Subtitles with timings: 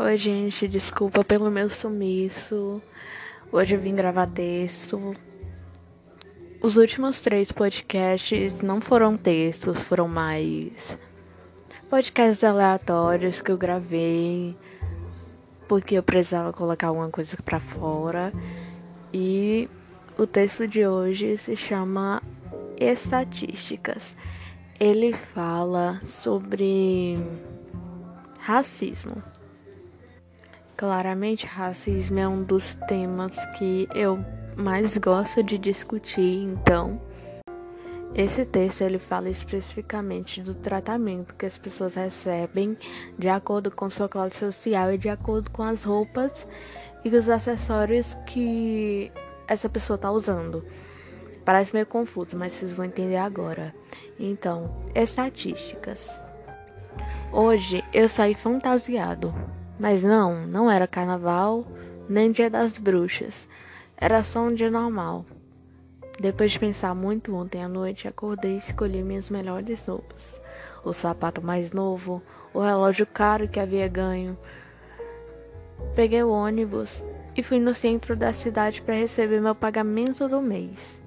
[0.00, 2.80] Oi, gente, desculpa pelo meu sumiço.
[3.50, 5.16] Hoje eu vim gravar texto.
[6.62, 10.96] Os últimos três podcasts não foram textos, foram mais
[11.90, 14.56] podcasts aleatórios que eu gravei
[15.66, 18.32] porque eu precisava colocar alguma coisa para fora.
[19.12, 19.68] E
[20.16, 22.22] o texto de hoje se chama
[22.78, 24.16] Estatísticas.
[24.78, 27.18] Ele fala sobre
[28.38, 29.20] racismo.
[30.78, 34.24] Claramente, racismo é um dos temas que eu
[34.56, 37.02] mais gosto de discutir, então
[38.14, 42.78] esse texto ele fala especificamente do tratamento que as pessoas recebem
[43.18, 46.46] de acordo com sua classe social e de acordo com as roupas
[47.04, 49.10] e os acessórios que
[49.48, 50.64] essa pessoa está usando.
[51.44, 53.74] Parece meio confuso, mas vocês vão entender agora.
[54.16, 56.20] Então, estatísticas.
[57.32, 59.57] Hoje eu saí fantasiado.
[59.78, 61.66] Mas não, não era carnaval,
[62.08, 63.48] nem dia das bruxas.
[63.96, 65.24] Era só um dia normal.
[66.20, 70.40] Depois de pensar muito ontem à noite, acordei e escolhi minhas melhores roupas.
[70.84, 72.20] O sapato mais novo,
[72.52, 74.36] o relógio caro que havia ganho.
[75.94, 77.04] Peguei o ônibus
[77.36, 81.00] e fui no centro da cidade para receber meu pagamento do mês.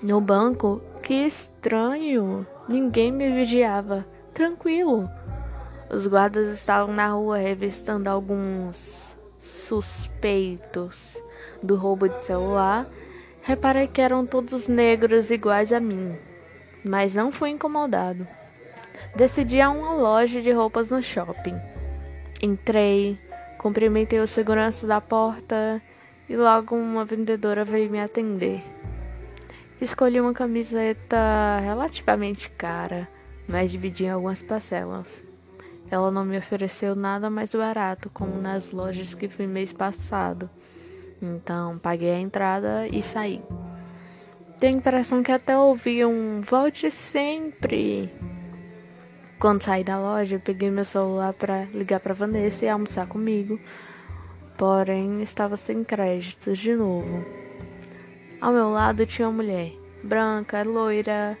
[0.00, 2.46] No banco, que estranho!
[2.68, 4.06] Ninguém me vigiava.
[4.32, 5.10] Tranquilo.
[5.92, 11.20] Os guardas estavam na rua revistando alguns suspeitos
[11.60, 12.86] do roubo de celular.
[13.42, 16.16] Reparei que eram todos negros iguais a mim,
[16.84, 18.24] mas não fui incomodado.
[19.16, 21.58] Decidi a uma loja de roupas no shopping.
[22.40, 23.18] Entrei,
[23.58, 25.82] cumprimentei o segurança da porta
[26.28, 28.62] e logo uma vendedora veio me atender.
[29.80, 33.08] Escolhi uma camiseta relativamente cara,
[33.48, 35.29] mas dividi em algumas parcelas.
[35.90, 40.48] Ela não me ofereceu nada mais barato, como nas lojas que fui mês passado.
[41.20, 43.42] Então, paguei a entrada e saí.
[44.60, 48.10] Tenho a impressão que até ouvi um volte sempre.
[49.38, 53.58] Quando saí da loja, peguei meu celular para ligar para Vanessa e almoçar comigo.
[54.56, 57.24] Porém, estava sem créditos de novo.
[58.40, 59.72] Ao meu lado tinha uma mulher,
[60.04, 61.38] branca, loira.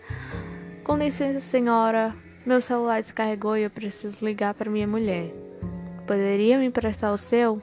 [0.82, 2.14] Com licença, senhora,
[2.44, 5.30] meu celular descarregou e eu preciso ligar para minha mulher.
[6.06, 7.60] Poderia me emprestar o seu?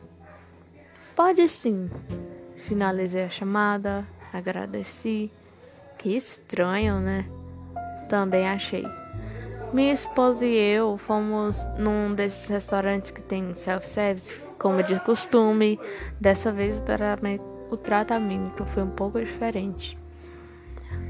[1.16, 1.90] Pode sim.
[2.56, 5.32] Finalizei a chamada, agradeci.
[5.98, 7.26] Que estranho, né?
[8.08, 8.86] Também achei.
[9.74, 15.80] Minha esposa e eu fomos num desses restaurantes que tem self-service, como de costume.
[16.22, 16.82] Dessa vez
[17.70, 19.98] o tratamento, foi um pouco diferente.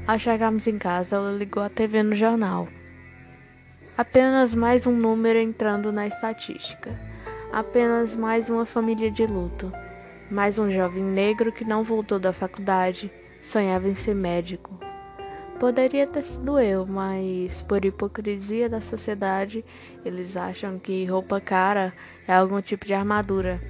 [0.06, 2.66] Ao chegarmos em casa, ela ligou a TV no jornal.
[3.98, 6.96] Apenas mais um número entrando na estatística.
[7.52, 9.72] Apenas mais uma família de luto.
[10.30, 13.10] Mais um jovem negro que não voltou da faculdade,
[13.42, 14.78] sonhava em ser médico.
[15.58, 19.64] Poderia ter sido eu, mas por hipocrisia da sociedade,
[20.04, 21.92] eles acham que roupa cara
[22.28, 23.60] é algum tipo de armadura.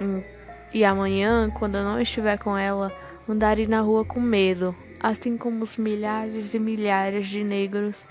[0.00, 0.22] Hum,
[0.72, 2.90] e amanhã, quando eu não estiver com ela,
[3.28, 8.06] andarei na rua com medo, assim como os milhares e milhares de negros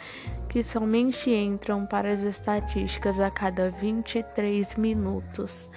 [0.50, 5.70] que somente entram para as estatísticas a cada 23 minutos.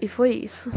[0.00, 0.68] E foi isso.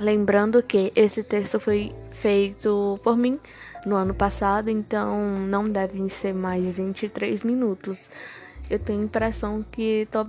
[0.00, 3.38] Lembrando que esse texto foi feito por mim
[3.86, 8.08] no ano passado, então não devem ser mais 23 minutos.
[8.68, 10.26] Eu tenho a impressão que tô,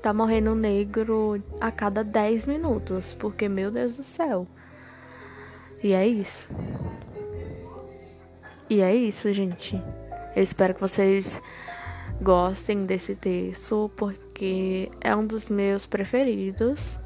[0.00, 4.46] tá morrendo negro a cada 10 minutos, porque meu Deus do céu.
[5.82, 6.48] E é isso.
[8.70, 9.76] E é isso, gente.
[10.34, 11.40] Eu espero que vocês
[12.20, 16.96] gostem desse texto, porque é um dos meus preferidos.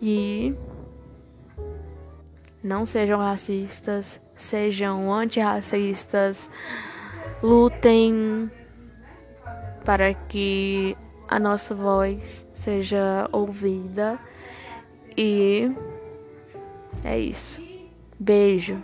[0.00, 0.54] E
[2.62, 6.50] não sejam racistas, sejam antirracistas,
[7.42, 8.50] lutem
[9.84, 10.96] para que
[11.28, 14.18] a nossa voz seja ouvida
[15.16, 15.70] e
[17.04, 17.60] é isso.
[18.18, 18.82] Beijo.